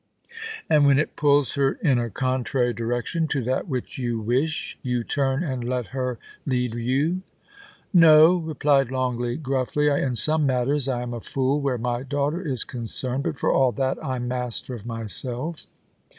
[0.31, 4.75] *' And when it pulls her in a contrary direction to that which you wish,
[4.81, 7.21] you turn and let her lead you?
[7.93, 9.89] No,' replied Longleat, gruffly.
[9.89, 13.51] * In some matters I am a fool where my daughter is concerned, but for
[13.53, 15.67] all that, I'm master of myself.